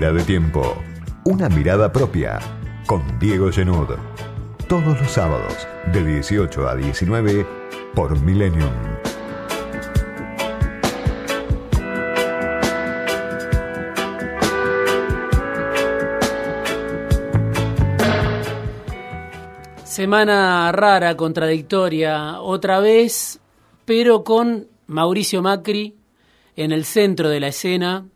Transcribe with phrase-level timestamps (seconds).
[0.00, 0.82] De tiempo.
[1.24, 2.38] Una mirada propia.
[2.86, 3.86] Con Diego Genud.
[4.66, 7.46] Todos los sábados, de 18 a 19,
[7.94, 8.72] por Millennium.
[19.84, 23.38] Semana rara, contradictoria, otra vez,
[23.84, 25.94] pero con Mauricio Macri
[26.56, 28.06] en el centro de la escena,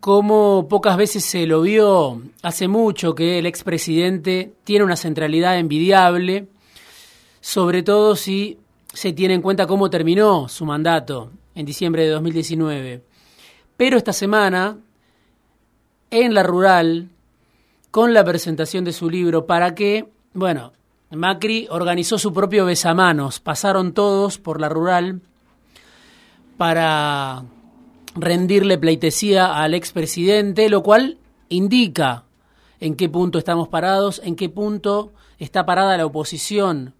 [0.00, 6.48] como pocas veces se lo vio, hace mucho que el expresidente tiene una centralidad envidiable,
[7.40, 8.58] sobre todo si
[8.92, 13.02] se tiene en cuenta cómo terminó su mandato en diciembre de 2019.
[13.76, 14.78] Pero esta semana,
[16.10, 17.08] en la rural,
[17.90, 20.08] con la presentación de su libro, ¿para qué?
[20.32, 20.72] Bueno,
[21.10, 25.20] Macri organizó su propio besamanos, pasaron todos por la rural
[26.56, 27.44] para
[28.20, 32.24] rendirle pleitesía al expresidente, lo cual indica
[32.80, 36.94] en qué punto estamos parados, en qué punto está parada la oposición.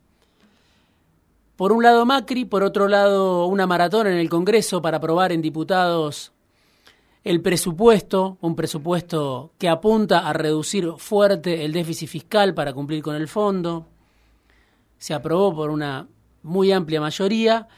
[1.56, 5.42] Por un lado Macri, por otro lado una maratón en el Congreso para aprobar en
[5.42, 6.33] diputados
[7.24, 13.16] el presupuesto, un presupuesto que apunta a reducir fuerte el déficit fiscal para cumplir con
[13.16, 13.86] el fondo.
[14.98, 16.06] Se aprobó por una
[16.42, 17.69] muy amplia mayoría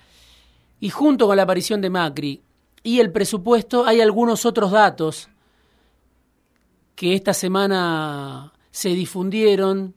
[0.79, 2.43] y junto con la aparición de Macri
[2.83, 5.29] y el presupuesto hay algunos otros datos
[6.95, 9.95] que esta semana se difundieron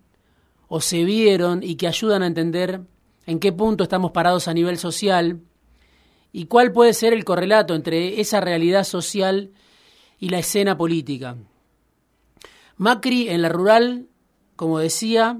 [0.67, 2.81] o se vieron y que ayudan a entender
[3.25, 5.41] en qué punto estamos parados a nivel social
[6.31, 9.51] y cuál puede ser el correlato entre esa realidad social
[10.19, 11.37] y la escena política.
[12.77, 14.07] Macri en la rural,
[14.55, 15.39] como decía,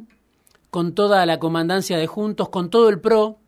[0.70, 3.40] con toda la comandancia de Juntos, con todo el PRO,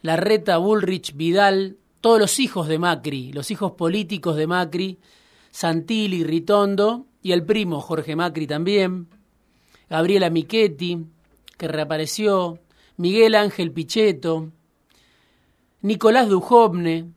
[0.00, 4.98] la reta Bullrich, Vidal, todos los hijos de Macri, los hijos políticos de Macri,
[5.52, 9.08] Santilli, Ritondo y el primo Jorge Macri también,
[9.88, 10.98] Gabriela Michetti,
[11.56, 12.58] que reapareció,
[12.96, 14.50] Miguel Ángel Pichetto,
[15.82, 17.12] Nicolás Dujovne,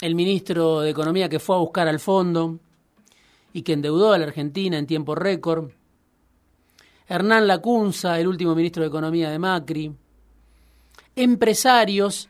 [0.00, 2.60] el ministro de Economía que fue a buscar al fondo
[3.52, 5.70] y que endeudó a la Argentina en tiempo récord,
[7.08, 9.92] Hernán Lacunza, el último ministro de Economía de Macri,
[11.16, 12.28] empresarios,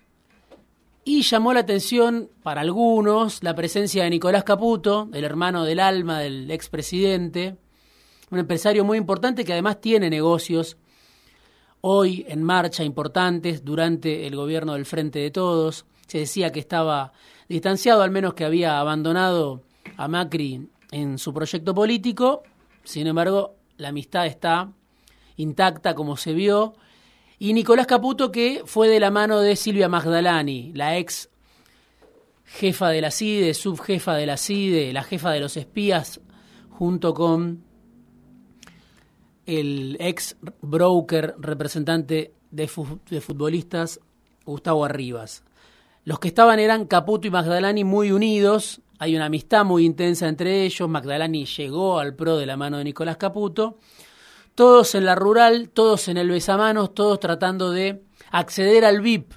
[1.04, 6.20] y llamó la atención para algunos la presencia de Nicolás Caputo, el hermano del alma
[6.20, 7.56] del expresidente,
[8.30, 10.76] un empresario muy importante que además tiene negocios
[11.82, 15.84] hoy en marcha importantes durante el gobierno del Frente de Todos.
[16.06, 17.12] Se decía que estaba
[17.48, 19.62] distanciado, al menos que había abandonado
[19.98, 22.42] a Macri en su proyecto político.
[22.82, 24.72] Sin embargo, la amistad está
[25.36, 26.74] intacta como se vio.
[27.44, 31.28] Y Nicolás Caputo, que fue de la mano de Silvia Magdalani, la ex
[32.46, 36.22] jefa de la CIDE, subjefa de la CIDE, la jefa de los espías,
[36.70, 37.62] junto con
[39.44, 44.00] el ex broker representante de, futbolistas
[44.46, 45.44] Gustavo Arribas.
[46.06, 50.64] Los que estaban eran Caputo y Magdalani muy unidos, hay una amistad muy intensa entre
[50.64, 53.76] ellos, Magdalani llegó al pro de la mano de Nicolás Caputo,
[54.54, 59.32] todos en la rural, todos en el besamanos, todos tratando de acceder al VIP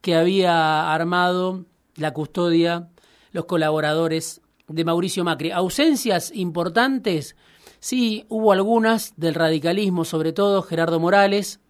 [0.00, 1.64] que había armado
[1.96, 2.88] la custodia,
[3.32, 5.50] los colaboradores de Mauricio Macri.
[5.50, 7.36] Ausencias importantes
[7.80, 11.60] Sí, hubo algunas del radicalismo, sobre todo Gerardo Morales,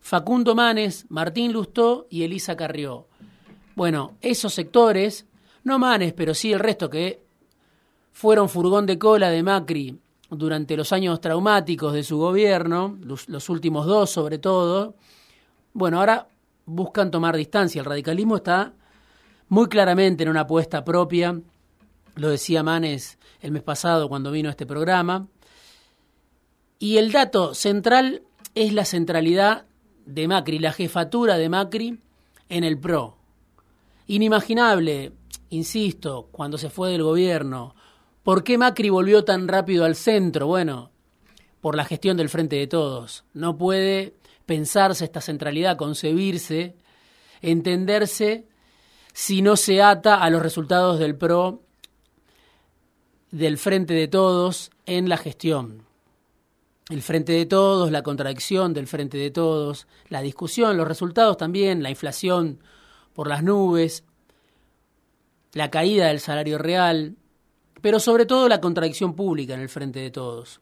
[0.00, 3.06] Facundo Manes, Martín Lustó y Elisa Carrió.
[3.74, 5.26] Bueno, esos sectores,
[5.62, 7.22] no Manes, pero sí el resto que
[8.12, 9.98] fueron furgón de cola de Macri
[10.32, 14.94] durante los años traumáticos de su gobierno, los, últimos dos sobre todo,
[15.74, 16.28] bueno, ahora
[16.64, 17.80] buscan tomar distancia.
[17.80, 18.72] El radicalismo está
[19.48, 21.38] muy claramente en una apuesta propia,
[22.14, 25.26] lo decía Manes el mes pasado cuando vino a este programa,
[26.78, 28.22] y el dato central
[28.54, 29.66] es la centralidad
[30.06, 31.98] de Macri, la jefatura de Macri
[32.48, 33.16] en el PRO.
[34.06, 35.12] Inimaginable,
[35.50, 37.74] insisto, cuando se fue del gobierno.
[38.22, 40.46] ¿Por qué Macri volvió tan rápido al centro?
[40.46, 40.90] Bueno,
[41.60, 43.24] por la gestión del Frente de Todos.
[43.34, 44.14] No puede
[44.46, 46.76] pensarse esta centralidad, concebirse,
[47.40, 48.46] entenderse
[49.12, 51.62] si no se ata a los resultados del PRO,
[53.30, 55.82] del Frente de Todos en la gestión
[56.92, 61.82] el frente de todos, la contradicción del frente de todos, la discusión, los resultados también,
[61.82, 62.58] la inflación
[63.14, 64.04] por las nubes,
[65.52, 67.16] la caída del salario real,
[67.82, 70.60] pero sobre todo la contradicción pública en el frente de todos.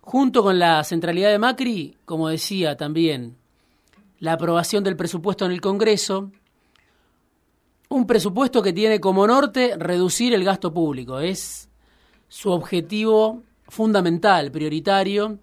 [0.00, 3.36] Junto con la centralidad de Macri, como decía también,
[4.18, 6.30] la aprobación del presupuesto en el Congreso,
[7.90, 11.20] un presupuesto que tiene como norte reducir el gasto público.
[11.20, 11.68] Es
[12.28, 15.38] su objetivo fundamental, prioritario,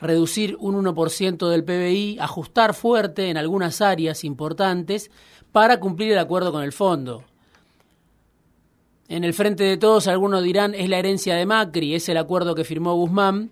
[0.00, 5.10] reducir un 1% del PBI, ajustar fuerte en algunas áreas importantes
[5.52, 7.24] para cumplir el acuerdo con el fondo.
[9.08, 12.54] En el frente de todos algunos dirán es la herencia de Macri, es el acuerdo
[12.54, 13.50] que firmó Guzmán,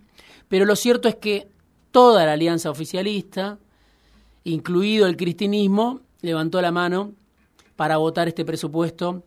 [0.49, 1.49] pero lo cierto es que
[1.91, 3.59] toda la alianza oficialista,
[4.45, 7.13] incluido el cristinismo, levantó la mano
[7.77, 9.23] para votar este presupuesto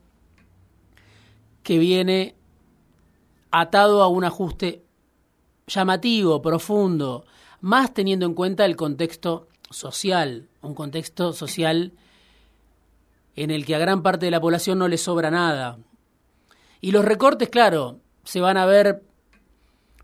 [1.64, 2.36] que viene
[3.52, 4.84] atado a un ajuste
[5.68, 7.26] llamativo, profundo,
[7.62, 11.94] más teniendo en cuenta el contexto social, un contexto social
[13.36, 15.80] en el que a gran parte de la población no le sobra nada,
[16.84, 19.06] y los recortes, claro, se van a ver,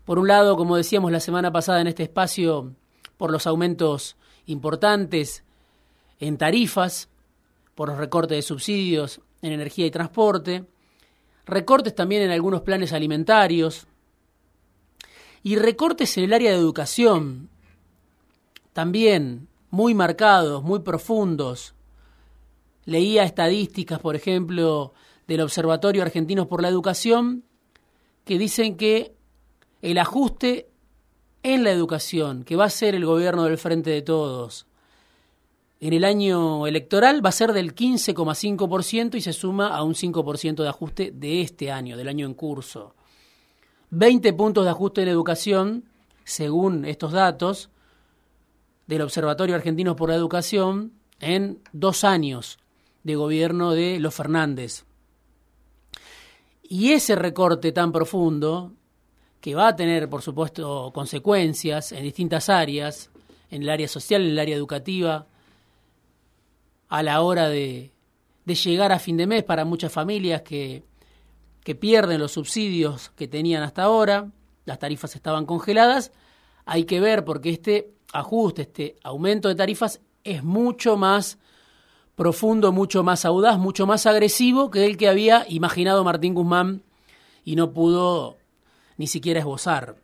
[0.06, 2.74] por un lado, como decíamos la semana pasada en este espacio,
[3.18, 4.16] por los aumentos
[4.46, 5.44] importantes
[6.20, 7.10] en tarifas,
[7.74, 10.64] por los recortes de subsidios en energía y transporte,
[11.44, 13.86] recortes también en algunos planes alimentarios
[15.42, 17.50] y recortes en el área de educación,
[18.72, 21.74] también muy marcados, muy profundos.
[22.86, 24.94] Leía estadísticas, por ejemplo,
[25.30, 27.44] del Observatorio Argentinos por la Educación,
[28.24, 29.14] que dicen que
[29.80, 30.68] el ajuste
[31.42, 34.66] en la educación que va a ser el gobierno del Frente de Todos
[35.80, 40.62] en el año electoral va a ser del 15,5% y se suma a un 5%
[40.62, 42.94] de ajuste de este año, del año en curso.
[43.88, 45.84] 20 puntos de ajuste en educación,
[46.24, 47.70] según estos datos
[48.86, 52.58] del Observatorio Argentinos por la Educación, en dos años
[53.02, 54.84] de gobierno de los Fernández.
[56.72, 58.74] Y ese recorte tan profundo,
[59.40, 63.10] que va a tener, por supuesto, consecuencias en distintas áreas,
[63.50, 65.26] en el área social, en el área educativa,
[66.88, 67.90] a la hora de,
[68.46, 70.84] llegar a fin de mes para muchas familias que,
[71.64, 74.30] que pierden los subsidios que tenían hasta ahora,
[74.64, 76.12] las tarifas estaban congeladas,
[76.66, 81.36] hay que ver porque este ajuste, este aumento de tarifas es mucho más
[82.14, 86.82] profundo, mucho más audaz, mucho más agresivo que el que había imaginado Martín Guzmán
[87.44, 88.36] y no pudo
[88.96, 89.96] ni siquiera esbozar.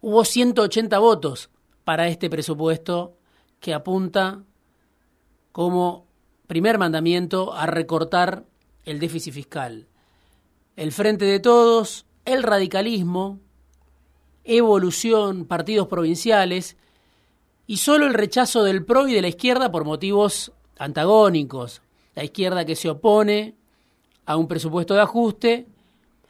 [0.00, 1.50] Hubo 180 votos
[1.84, 3.16] para este presupuesto
[3.60, 4.42] que apunta
[5.52, 6.06] como
[6.46, 8.44] primer mandamiento a recortar
[8.84, 9.86] el déficit fiscal.
[10.76, 13.38] El Frente de Todos, el radicalismo,
[14.44, 16.76] evolución, partidos provinciales
[17.72, 21.80] y solo el rechazo del PRO y de la izquierda por motivos antagónicos.
[22.14, 23.54] La izquierda que se opone
[24.26, 25.66] a un presupuesto de ajuste,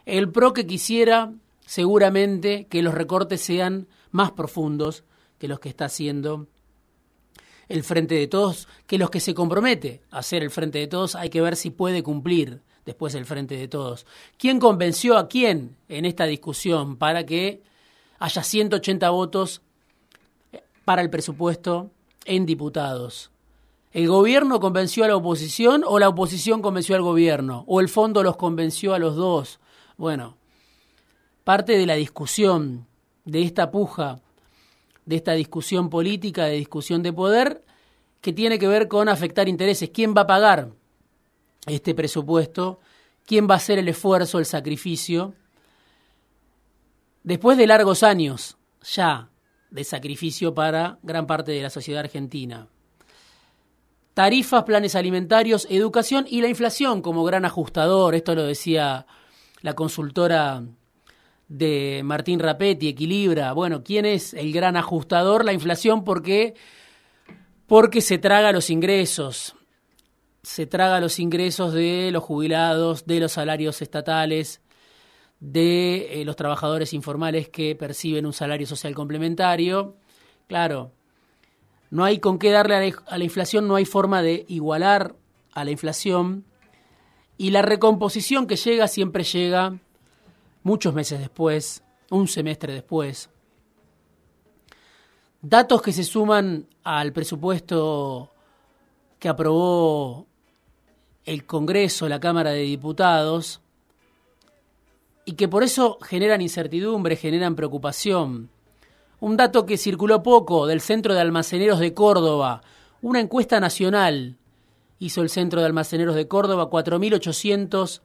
[0.06, 1.33] el PRO que quisiera
[1.67, 5.03] seguramente que los recortes sean más profundos
[5.41, 6.47] que los que está haciendo
[7.69, 11.17] el Frente de Todos, que los que se compromete a hacer el Frente de Todos
[11.17, 14.06] hay que ver si puede cumplir después el Frente de Todos.
[14.38, 17.65] ¿Quién convenció a quién en esta discusión para que
[18.21, 19.61] haya 180 votos
[20.84, 21.90] para el presupuesto
[22.25, 23.31] en diputados?
[23.93, 27.64] ¿El gobierno convenció a la oposición o la oposición convenció al gobierno?
[27.67, 29.61] ¿O el fondo los convenció a los dos?
[29.99, 30.37] Bueno,
[31.44, 32.87] parte de la discusión,
[33.25, 34.20] de esta puja,
[35.05, 37.64] de esta discusión política, de discusión de poder,
[38.21, 39.90] que tiene que ver con afectar intereses.
[39.90, 40.71] ¿Quién va a pagar
[41.66, 42.80] este presupuesto?
[43.26, 45.35] ¿Quién va a hacer el esfuerzo, el sacrificio?
[47.25, 49.28] Después de largos años ya
[49.73, 52.69] de sacrificio para gran parte de la sociedad argentina
[54.14, 58.14] tarifas, planes alimentarios, educación y la inflación como gran ajustador.
[58.14, 59.07] Esto lo decía
[59.62, 60.62] la consultora
[61.49, 63.52] de Martín Rapetti, Equilibra.
[63.52, 65.45] Bueno, ¿quién es el gran ajustador?
[65.45, 66.55] La inflación, ¿por qué?
[67.67, 69.55] Porque se traga los ingresos.
[70.43, 74.61] Se traga los ingresos de los jubilados, de los salarios estatales,
[75.42, 79.96] de eh, los trabajadores informales que perciben un salario social complementario.
[80.46, 80.92] Claro,
[81.90, 85.16] no hay con qué darle a la, inflación, no hay forma de igualar
[85.52, 86.44] a la inflación
[87.37, 89.80] y la recomposición que llega siempre llega
[90.62, 93.28] muchos meses después, un semestre después.
[95.40, 98.32] Datos que se suman al presupuesto
[99.18, 100.28] que aprobó
[101.25, 103.62] el Congreso, la Cámara de Diputados,
[105.25, 108.50] y que por eso generan incertidumbre, generan preocupación.
[109.21, 112.62] Un dato que circuló poco del Centro de Almaceneros de Córdoba,
[113.00, 114.37] una encuesta nacional
[114.99, 118.00] hizo el Centro de Almaceneros de Córdoba, 4.800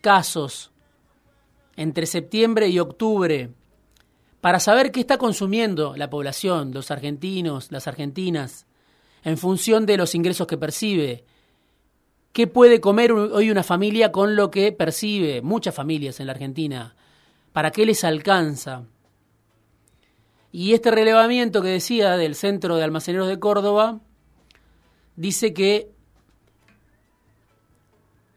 [0.00, 0.70] casos
[1.76, 3.50] entre septiembre y octubre,
[4.40, 8.66] para saber qué está consumiendo la población, los argentinos, las argentinas,
[9.22, 11.24] en función de los ingresos que percibe.
[12.32, 15.42] ¿Qué puede comer hoy una familia con lo que percibe?
[15.42, 16.94] Muchas familias en la Argentina.
[17.52, 18.84] ¿Para qué les alcanza?
[20.52, 24.00] Y este relevamiento que decía del Centro de Almaceneros de Córdoba
[25.16, 25.90] dice que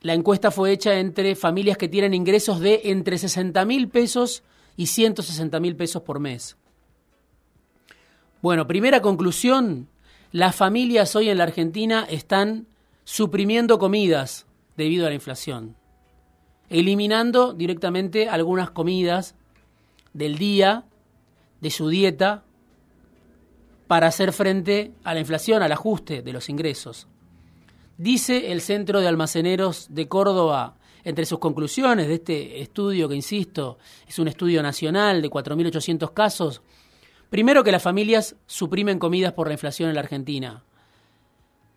[0.02, 4.44] la encuesta fue hecha entre familias que tienen ingresos de entre 60 mil pesos
[4.76, 6.58] y 160 mil pesos por mes.
[8.42, 9.88] Bueno, primera conclusión,
[10.32, 12.66] las familias hoy en la Argentina están
[13.04, 14.46] suprimiendo comidas
[14.78, 15.76] debido a la inflación,
[16.70, 19.36] eliminando directamente algunas comidas
[20.14, 20.86] del día,
[21.60, 22.44] de su dieta,
[23.88, 27.08] para hacer frente a la inflación, al ajuste de los ingresos.
[27.98, 33.78] Dice el Centro de Almaceneros de Córdoba, entre sus conclusiones de este estudio, que insisto,
[34.08, 36.62] es un estudio nacional de 4.800 casos,
[37.30, 40.64] primero que las familias suprimen comidas por la inflación en la Argentina.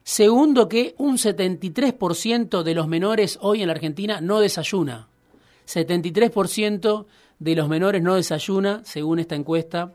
[0.04, 5.08] Segundo, que un 73% de los menores hoy en la Argentina no desayuna.
[5.66, 7.06] 73%
[7.38, 9.92] de los menores no desayuna, según esta encuesta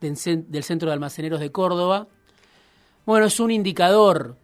[0.00, 2.08] del Centro de Almaceneros de Córdoba.
[3.06, 4.36] Bueno, es un indicador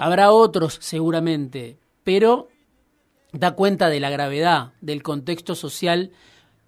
[0.00, 2.48] Habrá otros seguramente, pero
[3.32, 6.10] da cuenta de la gravedad del contexto social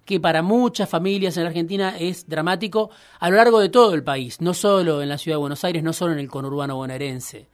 [0.05, 4.03] que para muchas familias en la Argentina es dramático a lo largo de todo el
[4.03, 7.47] país, no solo en la ciudad de Buenos Aires, no solo en el conurbano bonaerense,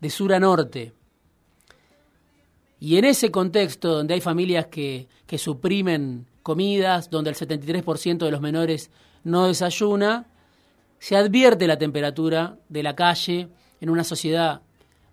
[0.00, 0.92] de sur a norte.
[2.78, 8.30] Y en ese contexto donde hay familias que, que suprimen comidas, donde el 73% de
[8.30, 8.90] los menores
[9.24, 10.26] no desayuna,
[10.98, 13.48] se advierte la temperatura de la calle
[13.80, 14.62] en una sociedad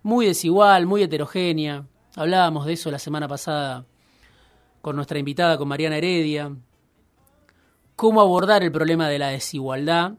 [0.02, 1.86] muy desigual, muy heterogénea.
[2.14, 3.86] Hablábamos de eso la semana pasada
[4.80, 6.54] con nuestra invitada, con Mariana Heredia.
[7.96, 10.14] Cómo abordar el problema de la desigualdad,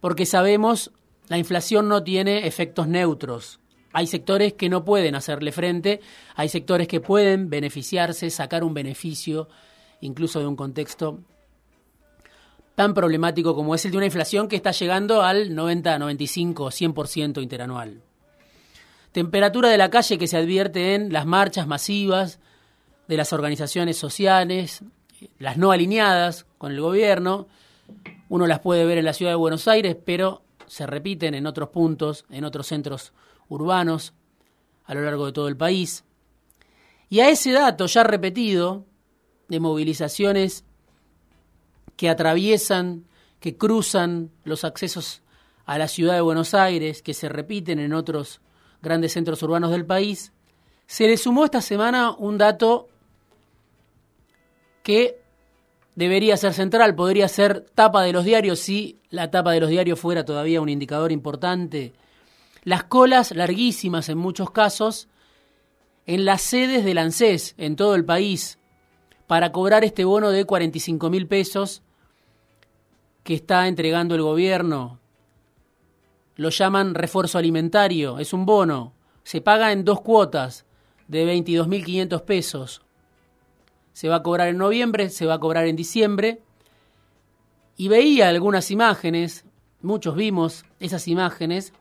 [0.00, 0.92] porque sabemos
[1.28, 3.60] la inflación no tiene efectos neutros.
[3.92, 6.00] Hay sectores que no pueden hacerle frente,
[6.34, 9.48] hay sectores que pueden beneficiarse, sacar un beneficio,
[10.00, 11.20] incluso de un contexto
[12.76, 17.42] tan problemático como es el de una inflación que está llegando al 90, 95, 100%
[17.42, 18.02] interanual.
[19.12, 22.38] Temperatura de la calle que se advierte en las marchas masivas
[23.08, 24.82] de las organizaciones sociales,
[25.38, 27.46] las no alineadas con el gobierno.
[28.28, 31.68] Uno las puede ver en la ciudad de Buenos Aires, pero se repiten en otros
[31.70, 33.12] puntos, en otros centros
[33.48, 34.12] urbanos
[34.84, 36.04] a lo largo de todo el país.
[37.08, 38.84] Y a ese dato ya repetido
[39.48, 40.64] de movilizaciones
[41.96, 43.04] que atraviesan,
[43.40, 45.22] que cruzan los accesos
[45.64, 48.40] a la ciudad de Buenos Aires, que se repiten en otros
[48.82, 50.32] grandes centros urbanos del país,
[50.86, 52.88] se le sumó esta semana un dato
[54.86, 55.18] que
[55.96, 59.98] debería ser central, podría ser tapa de los diarios si la tapa de los diarios
[59.98, 61.92] fuera todavía un indicador importante.
[62.62, 65.08] Las colas larguísimas en muchos casos
[66.06, 68.60] en las sedes del ANSES en todo el país
[69.26, 71.82] para cobrar este bono de 45 mil pesos
[73.24, 75.00] que está entregando el gobierno
[76.36, 78.92] lo llaman refuerzo alimentario, es un bono,
[79.24, 80.64] se paga en dos cuotas
[81.08, 82.85] de 22.500 pesos.
[83.96, 86.42] Se va a cobrar en noviembre, se va a cobrar en diciembre.
[87.78, 89.46] Y veía algunas imágenes,
[89.80, 91.72] muchos vimos esas imágenes,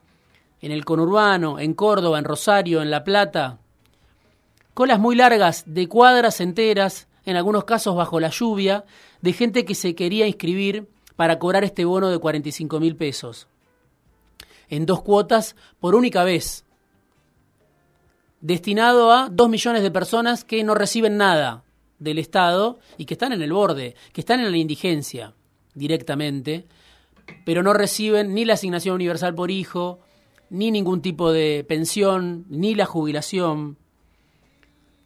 [0.62, 3.60] en el conurbano, en Córdoba, en Rosario, en La Plata.
[4.74, 8.86] Colas muy largas, de cuadras enteras, en algunos casos bajo la lluvia,
[9.20, 13.50] de gente que se quería inscribir para cobrar este bono de 45 mil pesos
[14.70, 16.64] en dos cuotas por única vez,
[18.40, 21.65] destinado a dos millones de personas que no reciben nada
[22.00, 25.34] del Estado y que están en el borde, que están en la indigencia
[25.74, 26.66] directamente,
[27.46, 30.00] pero no reciben ni la asignación universal por hijo,
[30.50, 33.78] ni ningún tipo de pensión, ni la jubilación,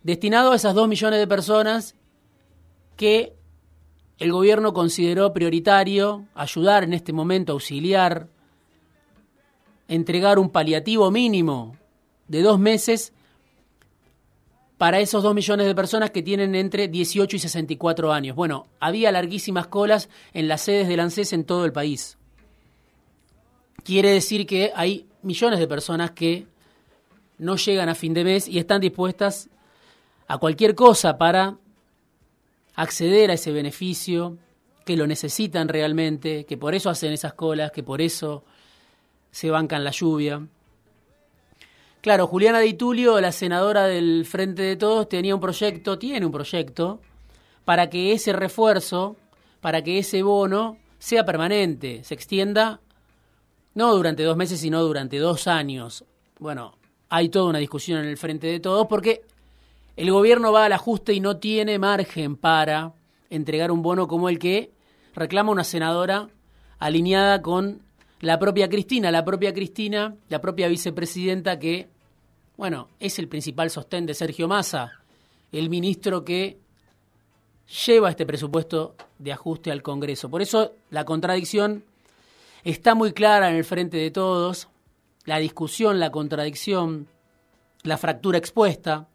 [0.03, 1.96] destinado a esas dos millones de personas
[2.96, 3.34] que
[4.17, 8.27] el gobierno consideró prioritario ayudar en este momento, auxiliar,
[9.88, 11.77] entregar un paliativo mínimo
[12.27, 13.13] de dos meses
[14.79, 18.33] para esos dos millones de personas que tienen entre 18 y 64 años.
[18.33, 22.17] Bueno, había larguísimas colas en las sedes del ANSES en todo el país.
[23.83, 26.48] Quiere decir que hay millones de personas que
[27.39, 29.50] no llegan a fin de mes y están dispuestas
[30.29, 31.57] a cualquier cosa para
[32.75, 34.38] acceder a ese beneficio,
[34.86, 38.45] que lo necesitan realmente, que por eso hacen esas colas, que por eso
[39.29, 40.48] se bancan la lluvia.
[42.01, 46.32] Claro, Juliana Di Tulio, la senadora del Frente de Todos, tenía un proyecto, tiene un
[46.32, 47.01] proyecto,
[47.65, 49.18] para que ese refuerzo,
[49.60, 52.79] para que ese bono sea permanente, se extienda
[53.75, 56.06] no durante dos meses, sino durante dos años.
[56.39, 56.77] Bueno,
[57.10, 59.24] hay toda una discusión en el frente de todos porque
[59.98, 62.94] el gobierno va al ajuste y no tiene margen para
[63.29, 64.72] entregar un bono como el que
[65.13, 66.29] reclama una senadora
[66.79, 67.82] alineada con
[68.21, 71.88] la propia Cristina, la propia Cristina, la propia vicepresidenta que,
[72.57, 74.91] bueno, es el principal sostén de Sergio Massa,
[75.51, 76.57] el ministro que
[77.85, 80.29] lleva este presupuesto de ajuste al Congreso.
[80.29, 81.85] Por eso la contradicción
[82.63, 84.67] está muy clara en el frente de todos,
[85.25, 87.07] la discusión, la contradicción,
[87.83, 89.07] la fractura expuesta.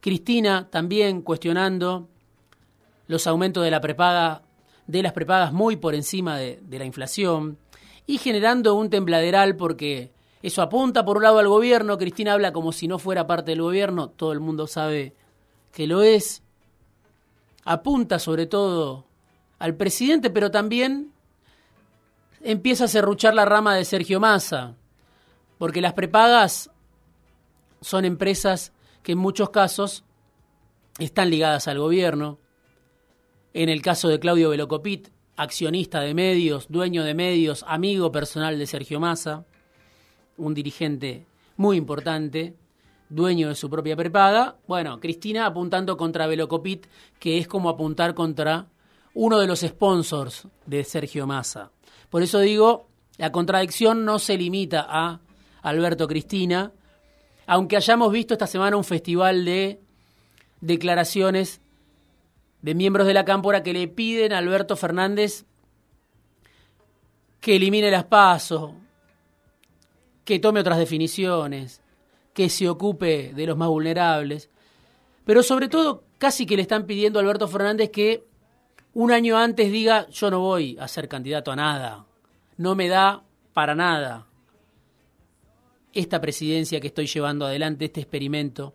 [0.00, 2.08] Cristina también cuestionando
[3.06, 4.42] los aumentos de la prepaga
[4.86, 7.58] de las prepagas muy por encima de, de la inflación
[8.10, 10.10] y generando un tembladeral porque
[10.42, 13.62] eso apunta por un lado al gobierno, Cristina habla como si no fuera parte del
[13.62, 15.14] gobierno, todo el mundo sabe
[15.72, 16.42] que lo es,
[17.64, 19.06] apunta sobre todo
[19.60, 21.12] al presidente, pero también
[22.40, 24.74] empieza a serruchar la rama de Sergio Massa,
[25.58, 26.68] porque las prepagas
[27.80, 28.72] son empresas
[29.04, 30.02] que en muchos casos
[30.98, 32.40] están ligadas al gobierno.
[33.54, 35.10] En el caso de Claudio Velocopit,
[35.40, 39.46] accionista de medios, dueño de medios, amigo personal de Sergio Massa,
[40.36, 41.24] un dirigente
[41.56, 42.56] muy importante,
[43.08, 44.58] dueño de su propia prepaga.
[44.68, 46.86] Bueno, Cristina apuntando contra Velocopit,
[47.18, 48.66] que es como apuntar contra
[49.14, 51.70] uno de los sponsors de Sergio Massa.
[52.10, 55.20] Por eso digo, la contradicción no se limita a
[55.62, 56.70] Alberto Cristina,
[57.46, 59.80] aunque hayamos visto esta semana un festival de
[60.60, 61.62] declaraciones
[62.62, 65.44] de miembros de la cámpora que le piden a Alberto Fernández
[67.40, 68.72] que elimine las pasos,
[70.24, 71.80] que tome otras definiciones,
[72.34, 74.50] que se ocupe de los más vulnerables,
[75.24, 78.24] pero sobre todo casi que le están pidiendo a Alberto Fernández que
[78.92, 82.06] un año antes diga yo no voy a ser candidato a nada,
[82.56, 83.22] no me da
[83.54, 84.26] para nada
[85.92, 88.74] esta presidencia que estoy llevando adelante, este experimento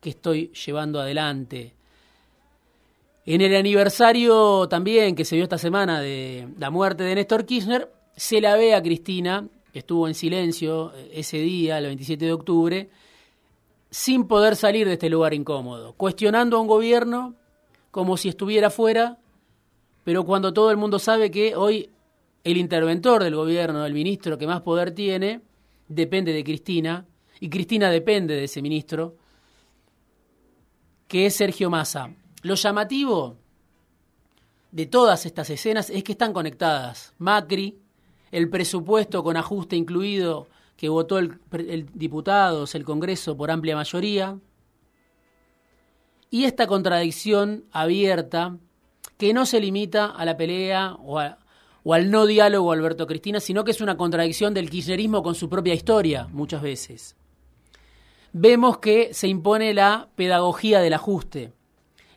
[0.00, 1.74] que estoy llevando adelante.
[3.24, 7.88] En el aniversario también que se dio esta semana de la muerte de Néstor Kirchner,
[8.16, 12.90] se la ve a Cristina, que estuvo en silencio ese día, el 27 de octubre,
[13.90, 17.36] sin poder salir de este lugar incómodo, cuestionando a un gobierno
[17.92, 19.18] como si estuviera fuera,
[20.02, 21.90] pero cuando todo el mundo sabe que hoy
[22.42, 25.42] el interventor del gobierno, el ministro que más poder tiene,
[25.86, 27.06] depende de Cristina,
[27.38, 29.14] y Cristina depende de ese ministro,
[31.06, 32.10] que es Sergio Massa.
[32.42, 33.36] Lo llamativo
[34.70, 37.14] de todas estas escenas es que están conectadas.
[37.18, 37.78] Macri,
[38.30, 44.38] el presupuesto con ajuste incluido que votó el, el diputados, el Congreso por amplia mayoría,
[46.30, 48.56] y esta contradicción abierta
[49.18, 51.20] que no se limita a la pelea o,
[51.84, 55.48] o al no diálogo Alberto Cristina, sino que es una contradicción del kirchnerismo con su
[55.48, 57.16] propia historia muchas veces.
[58.32, 61.52] Vemos que se impone la pedagogía del ajuste.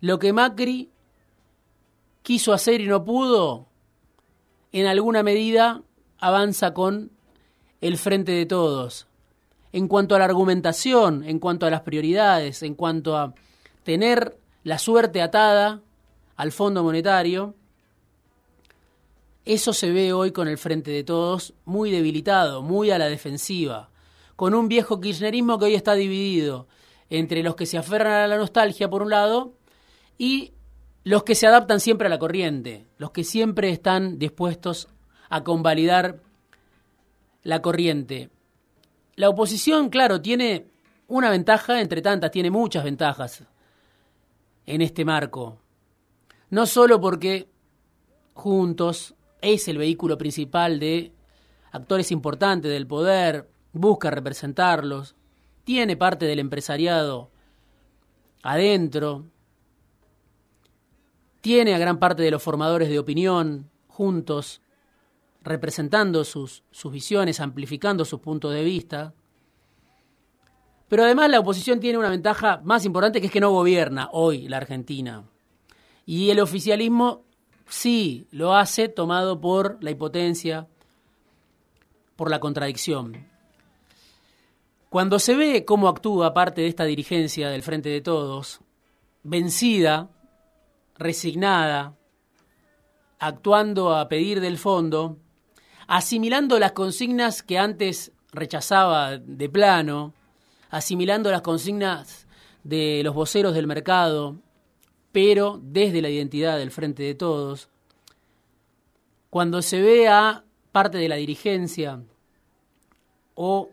[0.05, 0.91] Lo que Macri
[2.21, 3.65] quiso hacer y no pudo,
[4.71, 5.81] en alguna medida
[6.19, 7.09] avanza con
[7.81, 9.07] el frente de todos.
[9.73, 13.33] En cuanto a la argumentación, en cuanto a las prioridades, en cuanto a
[13.81, 15.81] tener la suerte atada
[16.35, 17.55] al Fondo Monetario,
[19.43, 23.89] eso se ve hoy con el frente de todos muy debilitado, muy a la defensiva,
[24.35, 26.67] con un viejo kirchnerismo que hoy está dividido
[27.09, 29.55] entre los que se aferran a la nostalgia por un lado
[30.17, 30.53] y
[31.03, 34.87] los que se adaptan siempre a la corriente, los que siempre están dispuestos
[35.29, 36.19] a convalidar
[37.43, 38.29] la corriente.
[39.15, 40.67] La oposición, claro, tiene
[41.07, 43.43] una ventaja entre tantas, tiene muchas ventajas
[44.65, 45.59] en este marco.
[46.49, 47.49] No solo porque
[48.33, 51.11] juntos es el vehículo principal de
[51.71, 55.15] actores importantes del poder, busca representarlos,
[55.63, 57.29] tiene parte del empresariado
[58.41, 59.25] adentro,
[61.45, 64.63] tiene a gran parte de los formadores de opinión juntos,
[65.43, 69.13] representando sus, sus visiones, amplificando sus puntos de vista.
[70.87, 74.47] Pero además la oposición tiene una ventaja más importante que es que no gobierna hoy
[74.47, 75.23] la Argentina.
[76.07, 77.25] Y el oficialismo
[77.69, 80.67] sí lo hace tomado por la hipotencia,
[82.15, 83.27] por la contradicción.
[84.89, 88.61] Cuando se ve cómo actúa parte de esta dirigencia del Frente de Todos,
[89.21, 90.09] vencida
[90.97, 91.95] resignada,
[93.19, 95.17] actuando a pedir del fondo,
[95.87, 100.13] asimilando las consignas que antes rechazaba de plano,
[100.69, 102.27] asimilando las consignas
[102.63, 104.37] de los voceros del mercado,
[105.11, 107.69] pero desde la identidad del Frente de Todos,
[109.29, 112.01] cuando se ve a parte de la dirigencia
[113.35, 113.69] o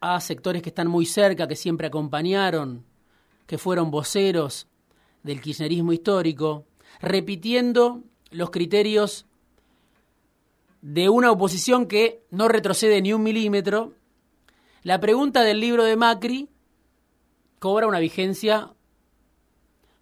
[0.00, 2.84] a sectores que están muy cerca, que siempre acompañaron,
[3.46, 4.66] que fueron voceros
[5.22, 6.64] del kirchnerismo histórico,
[7.00, 9.26] repitiendo los criterios
[10.80, 13.94] de una oposición que no retrocede ni un milímetro,
[14.82, 16.48] la pregunta del libro de Macri
[17.60, 18.72] cobra una vigencia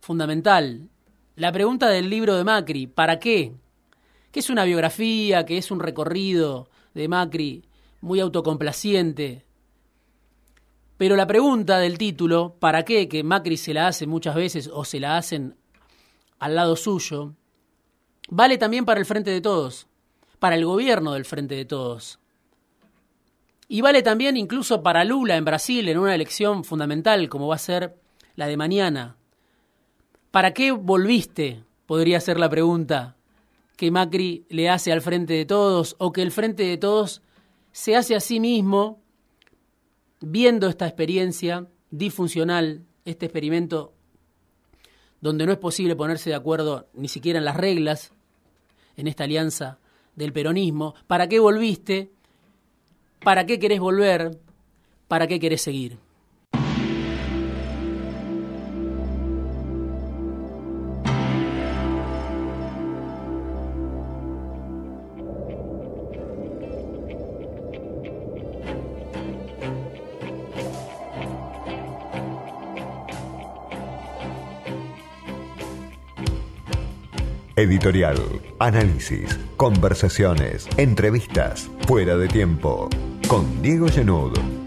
[0.00, 0.88] fundamental.
[1.37, 3.52] La pregunta del libro de Macri, ¿para qué?
[4.33, 5.44] ¿Qué es una biografía?
[5.44, 7.64] ¿Qué es un recorrido de Macri
[8.00, 9.44] muy autocomplaciente?
[11.00, 13.08] Pero la pregunta del título, ¿para qué?
[13.08, 15.56] Que Macri se la hace muchas veces o se la hacen
[16.38, 17.32] al lado suyo,
[18.28, 19.86] vale también para el Frente de Todos
[20.38, 22.18] para el gobierno del Frente de Todos.
[23.66, 27.58] Y vale también incluso para Lula en Brasil en una elección fundamental como va a
[27.58, 27.96] ser
[28.36, 29.16] la de mañana.
[30.30, 31.64] ¿Para qué volviste?
[31.86, 33.16] Podría ser la pregunta
[33.78, 37.22] que Macri le hace al Frente de Todos o que el Frente de Todos
[37.72, 39.00] se hace a sí mismo
[40.20, 43.92] viendo esta experiencia disfuncional, este experimento
[45.20, 48.12] donde no es posible ponerse de acuerdo ni siquiera en las reglas
[48.96, 49.78] en esta alianza
[50.14, 52.11] del peronismo, ¿para qué volviste?
[53.22, 54.38] ¿Para qué querés volver?
[55.09, 55.98] ¿Para qué querés seguir?
[77.61, 78.16] Editorial,
[78.59, 82.88] análisis, conversaciones, entrevistas, fuera de tiempo,
[83.29, 84.60] con Diego Genud